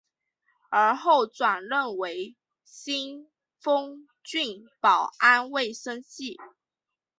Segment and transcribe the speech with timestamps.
[0.71, 6.37] 而后转任为新丰郡保安卫生系。